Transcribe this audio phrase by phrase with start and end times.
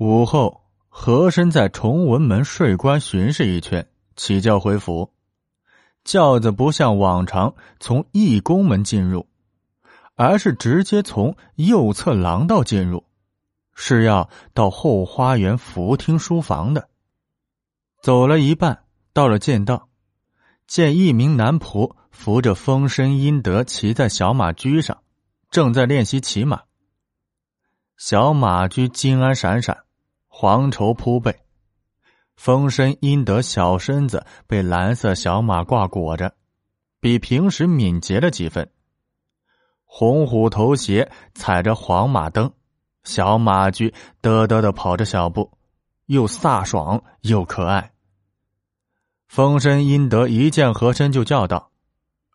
[0.00, 3.86] 午后，和珅在崇文门税关巡视一圈，
[4.16, 5.12] 起轿回府。
[6.04, 9.28] 轿子不像往常从义宫门进入，
[10.14, 13.04] 而是直接从右侧廊道进入，
[13.74, 16.88] 是要到后花园福厅书房的。
[18.00, 19.90] 走了一半，到了剑道，
[20.66, 25.02] 见一名男仆扶着风声阴德骑在小马驹上，
[25.50, 26.62] 正在练习骑马。
[27.98, 29.84] 小马驹金鞍闪闪，
[30.32, 31.36] 黄绸铺背。
[32.36, 36.32] 风身因得小身子被蓝色小马褂裹着，
[36.98, 38.70] 比平时敏捷了几分。
[39.84, 42.50] 红虎头鞋踩着黄马蹬，
[43.04, 45.50] 小马驹嘚嘚的跑着小步，
[46.06, 47.92] 又飒爽又可爱。
[49.28, 51.72] 风身因得一见和珅就叫道：“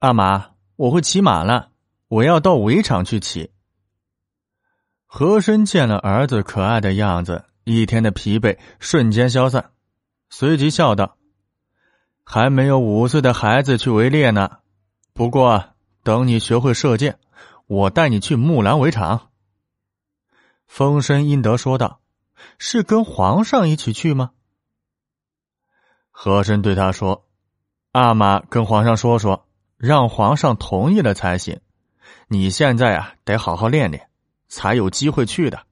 [0.00, 1.72] 阿玛，我会骑马了，
[2.08, 3.50] 我要到围场去骑。”
[5.04, 9.70] 和珅见了儿子可爱的样子，一天的疲惫瞬间消散。
[10.28, 11.16] 随即笑道
[12.24, 14.58] ：“还没有五岁的孩子去围猎呢。
[15.12, 15.70] 不过
[16.02, 17.18] 等你学会射箭，
[17.66, 19.30] 我带你去木兰围场。”
[20.68, 22.00] 风声阴德说道
[22.58, 24.30] ：“是跟皇上一起去吗？”
[26.12, 27.26] 和珅对他说
[27.92, 31.60] ：“阿玛跟皇上说说，让皇上同意了才行。
[32.28, 34.08] 你现在啊，得好好练练，
[34.46, 35.66] 才有机会去的。”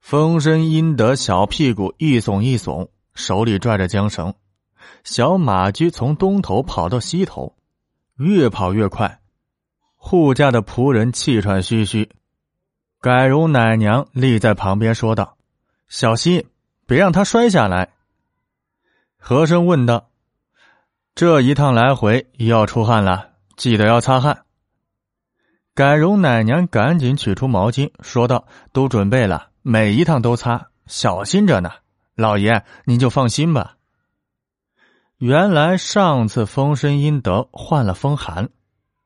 [0.00, 2.88] 风声阴得小屁股一耸一耸。
[3.14, 4.32] 手里拽着缰绳，
[5.02, 7.56] 小马驹从东头跑到西头，
[8.14, 9.20] 越跑越快。
[9.96, 12.08] 护驾的仆人气喘吁吁，
[13.00, 15.36] 改容奶娘立在旁边说道
[15.90, 16.46] ：“小心，
[16.86, 17.88] 别让他摔下来。”
[19.18, 20.10] 和珅问道
[21.16, 24.44] ：“这一趟来回要出汗了，记得要擦汗。”
[25.74, 31.70] 改容奶娘赶紧取出毛巾，说道：“都准备了，每一趟都擦，小心着呢。”
[32.14, 33.76] 老爷，您就放心吧。
[35.18, 38.48] 原来上次风声阴德患了风寒，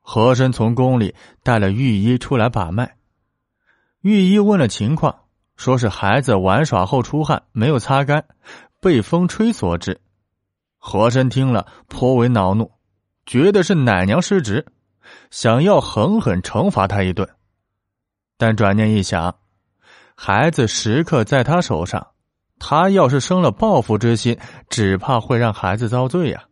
[0.01, 2.97] 和珅从宫里带了御医出来把脉。
[4.01, 5.15] 御医问了情况，
[5.55, 8.25] 说是孩子玩耍后出汗没有擦干，
[8.79, 10.01] 被风吹所致。
[10.77, 12.71] 和珅听了颇为恼怒，
[13.27, 14.65] 觉得是奶娘失职，
[15.29, 17.29] 想要狠狠惩罚他一顿。
[18.37, 19.35] 但转念一想，
[20.15, 22.07] 孩子时刻在他手上。
[22.59, 26.45] 他要是生了报复之心，只怕会让孩子遭罪呀。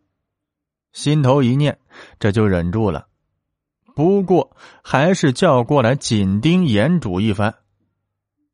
[0.92, 1.78] 心头一念，
[2.18, 3.06] 这就忍住了。
[3.94, 7.54] 不过还是叫过来紧盯严主一番。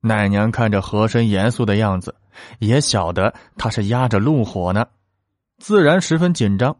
[0.01, 2.15] 奶娘看着和珅严肃的样子，
[2.61, 4.87] 也晓得他是压着怒火呢，
[5.59, 6.77] 自然十分紧张，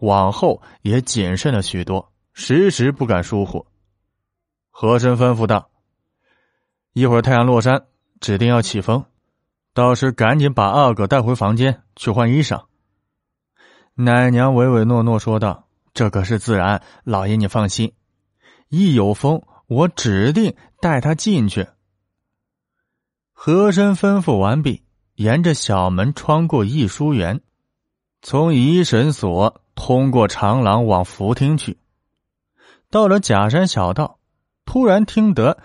[0.00, 3.64] 往后也谨慎了许多，时时不敢疏忽。
[4.70, 5.70] 和珅吩咐道
[6.98, 7.86] ：“一会儿太阳落山，
[8.20, 9.04] 指定要起风。”
[9.72, 12.64] 到时赶紧把二哥带回房间去换衣裳。
[13.94, 17.92] 奶娘唯唯诺诺说道：“这可是自然，老爷你放心，
[18.68, 21.68] 一有风，我指定带他进去。”
[23.32, 24.82] 和珅吩咐完毕，
[25.14, 27.40] 沿着小门穿过御书园，
[28.20, 31.78] 从仪神所通过长廊往福厅去。
[32.90, 34.18] 到了假山小道，
[34.64, 35.58] 突然听得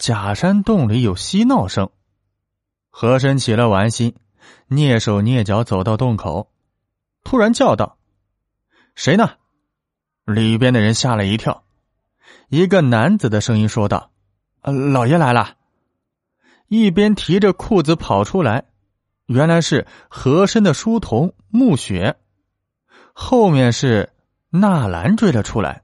[0.00, 1.90] 假山洞里有嬉闹声。
[2.88, 4.16] 和珅起了玩心，
[4.70, 6.50] 蹑手蹑脚走到洞口，
[7.22, 7.98] 突然叫道
[8.96, 9.32] ：“谁呢？”
[10.24, 11.64] 里边的人吓了一跳，
[12.48, 14.10] 一个男子的声音说道
[14.64, 15.56] ：“老爷来了。”
[16.68, 18.64] 一边提着裤子跑出来，
[19.26, 22.16] 原来是和珅的书童穆雪，
[23.12, 24.14] 后面是
[24.48, 25.82] 纳兰追了出来，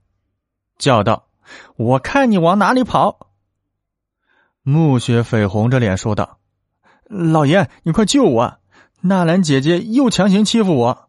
[0.79, 1.29] 叫道
[1.77, 3.19] ：“我看你往哪里跑！”
[4.69, 6.41] 暮雪绯红着脸说道。
[7.05, 8.59] 老爷，你快救我！
[9.01, 11.09] 纳兰姐姐又强行欺负我。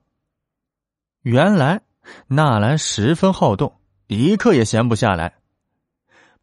[1.24, 1.82] 原来
[2.28, 5.38] 纳兰十分好动，一刻也闲不下来。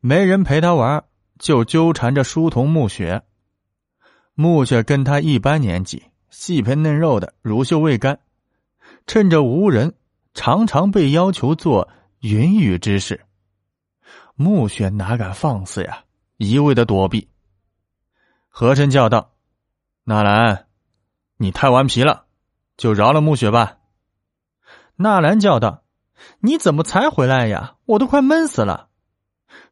[0.00, 1.04] 没人陪他玩，
[1.38, 3.22] 就纠缠着书童暮雪。
[4.34, 8.18] 暮雪跟他一般年纪，细皮嫩肉的，乳臭未干。
[9.06, 9.94] 趁着无人，
[10.34, 11.88] 常常被要求做
[12.18, 13.20] 云雨之事。
[14.34, 16.02] 暮雪哪敢放肆呀，
[16.48, 17.28] 一味的躲避。
[18.48, 19.32] 和珅叫道。
[20.06, 20.66] 纳兰，
[21.38, 22.26] 你太顽皮了，
[22.76, 23.78] 就饶了暮雪吧。
[24.96, 25.82] 纳兰叫道
[26.40, 27.76] ：“你怎么才回来呀？
[27.86, 28.90] 我都快闷死了。”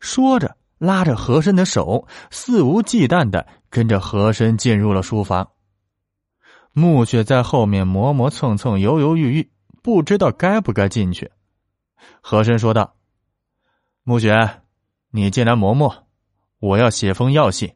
[0.00, 5.50] 说着，拉着和珅的手，肆无忌惮的跟着和珅进入了书房。
[6.72, 9.50] 暮雪在后面磨磨蹭蹭，犹犹豫豫，
[9.82, 11.30] 不知道该不该进去。
[12.22, 12.94] 和珅说道
[14.02, 14.62] ：“暮雪，
[15.10, 16.06] 你进来磨磨，
[16.62, 17.74] 我要写封要信。”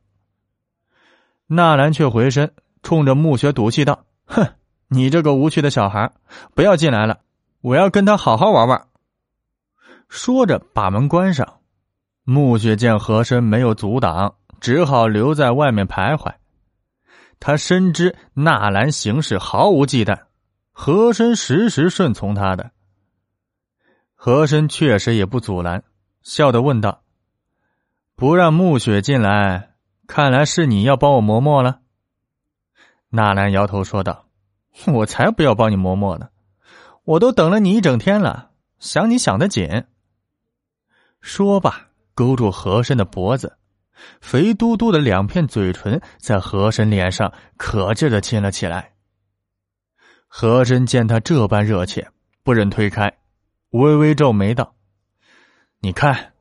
[1.48, 4.46] 纳兰却回身，冲着暮雪赌气道：“哼，
[4.88, 6.12] 你这个无趣的小孩，
[6.54, 7.18] 不要进来了，
[7.60, 8.86] 我要跟他好好玩玩。”
[10.08, 11.60] 说着，把门关上。
[12.22, 16.32] 暮雪见和珅没有阻挡，只好留在外面徘徊。
[17.38, 20.18] 他深知纳兰行事毫无忌惮，
[20.72, 22.70] 和珅时时顺从他的。
[24.14, 25.84] 和珅确实也不阻拦，
[26.22, 27.02] 笑着问道
[28.16, 29.70] ：“不让暮雪进来。”
[30.06, 31.80] 看来是你要帮我磨墨了。
[33.08, 34.28] 纳兰摇头说道
[34.86, 36.28] ：“我才不要帮你磨墨呢！
[37.02, 39.84] 我都等了你一整天了，想你想得紧。”
[41.20, 43.58] 说罢，勾住和珅的脖子，
[44.20, 48.92] 肥嘟嘟的两片嘴唇在和珅脸上可劲的亲了起来。
[50.28, 52.08] 和珅见他这般热切，
[52.44, 53.12] 不忍推开，
[53.70, 54.76] 微微皱眉道
[55.80, 56.34] ：“你看，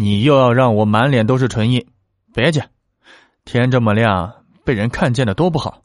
[0.00, 1.88] 你又要让我满脸都是唇印。”
[2.32, 2.70] 别介，
[3.44, 5.82] 天这么亮，被人看见了多不好。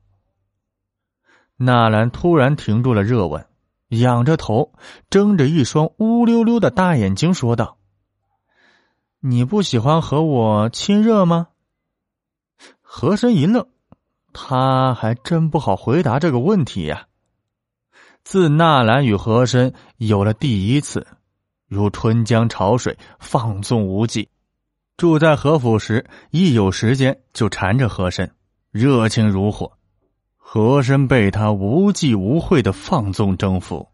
[1.56, 3.48] 纳兰突然停住了热吻，
[3.88, 4.74] 仰着头，
[5.10, 7.77] 睁着一双乌溜溜的大眼睛，说道
[9.19, 11.48] ：“你不喜欢和我亲热吗？”
[12.81, 13.65] 和珅一愣，
[14.31, 17.07] 他还真不好回答这个问题呀。
[18.24, 21.07] 自纳兰与和珅有了第一次，
[21.73, 24.29] 如春江潮水，放纵无忌。
[24.95, 28.31] 住在和府时，一有时间就缠着和珅，
[28.71, 29.71] 热情如火。
[30.37, 33.89] 和珅被他无忌无讳的放纵征服，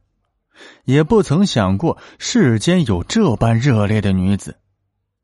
[0.84, 4.58] 也不曾想过世间有这般热烈的女子，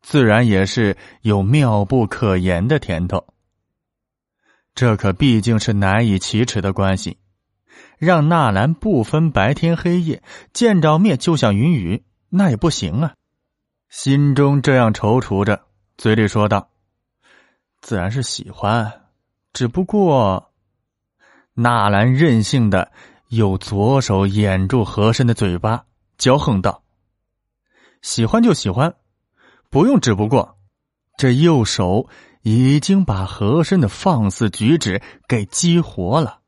[0.02, 3.26] 自然也是有妙不可言的甜头。
[4.74, 7.18] 这可毕竟是难以启齿的关系，
[7.98, 10.24] 让纳兰不分白天黑夜，
[10.54, 12.04] 见着面就像云雨，
[12.38, 13.14] 那也不行啊。
[13.88, 15.62] 心中这样踌躇着，
[15.98, 16.70] 嘴里说道
[17.80, 19.04] ：“自然是喜欢，
[19.54, 20.52] 只不过……”
[21.56, 22.92] 纳兰任性的
[23.30, 25.86] 用左手掩住和珅的嘴巴，
[26.18, 26.84] 骄横道
[28.04, 28.96] ：“喜欢就喜欢，
[29.70, 30.58] 不用只不过。”
[31.18, 32.10] 这右手
[32.42, 36.42] 已经把和珅的放肆举止给激活了。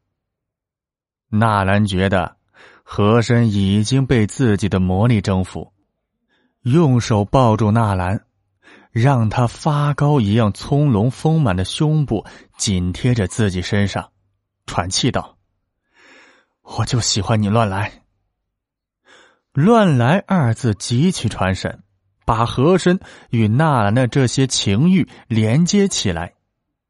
[1.29, 2.35] 纳兰觉得
[2.83, 5.71] 和珅已经被自己的魔力征服。
[6.69, 8.25] 用手抱住纳兰，
[8.91, 12.25] 让他发高一样葱茏丰满的胸部
[12.57, 14.11] 紧贴着自己身上，
[14.65, 15.37] 喘气道
[16.61, 18.03] ：“我就喜欢你乱来。
[19.53, 21.83] ”“乱来”二字极其传神，
[22.25, 22.99] 把和珅
[23.29, 26.33] 与纳兰的这些情欲连接起来。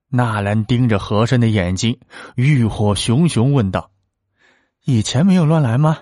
[0.10, 2.00] 纳兰盯着和珅的眼睛，
[2.36, 3.92] 欲火熊熊问道
[4.86, 6.00] ：“以前没有乱来吗？”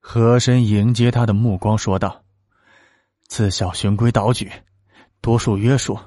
[0.00, 2.21] 和珅迎接他的目光，说道。
[3.32, 4.52] 自小循规蹈矩，
[5.22, 5.98] 多数约束，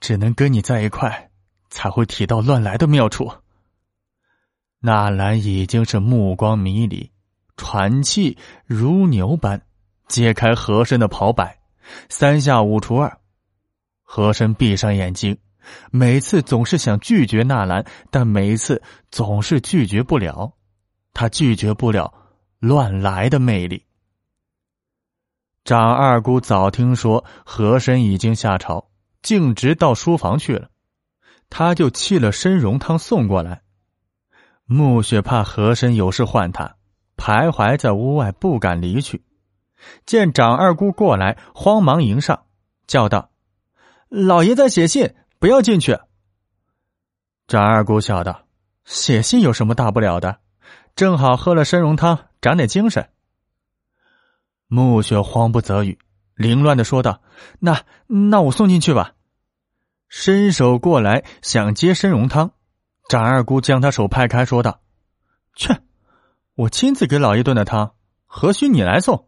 [0.00, 1.30] 只能跟你在一块，
[1.70, 3.30] 才会提到乱来的妙处。
[4.80, 7.12] 纳兰已经是目光迷离，
[7.56, 8.36] 喘气
[8.66, 9.62] 如牛般，
[10.08, 11.60] 揭开和珅的袍摆，
[12.08, 13.18] 三下五除二，
[14.02, 15.38] 和珅闭上眼睛，
[15.92, 20.54] 每次总是想拒绝纳兰，但每一次总是拒绝不了，
[21.14, 22.12] 他拒绝不了
[22.58, 23.86] 乱来的魅力。
[25.64, 28.88] 长二姑早听说和珅已经下朝，
[29.22, 30.68] 径直到书房去了。
[31.48, 33.62] 他就沏了参茸汤送过来。
[34.64, 36.76] 暮雪怕和珅有事唤他，
[37.16, 39.24] 徘徊在屋外不敢离去。
[40.04, 42.46] 见长二姑过来，慌忙迎上，
[42.88, 43.30] 叫道
[44.08, 45.96] ：“老爷在写信，不要进去。”
[47.46, 48.46] 长二姑笑道
[48.84, 50.38] ：“写信有什么大不了的？
[50.96, 53.08] 正好喝了参茸汤，长点精神。”
[54.74, 55.98] 暮雪慌不择语，
[56.34, 57.20] 凌乱的说道
[57.60, 59.12] ：“那那我送进去吧。”
[60.08, 62.52] 伸手过来想接参茸汤，
[63.06, 64.80] 展二姑将他手拍开，说道
[65.54, 65.76] ：“去，
[66.54, 67.92] 我亲自给老爷炖的汤，
[68.24, 69.26] 何须你来送？”